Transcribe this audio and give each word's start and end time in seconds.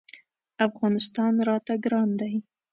افغانستان 0.67 1.33
راته 1.49 1.73
ګران 1.85 2.09
دی. 2.19 2.33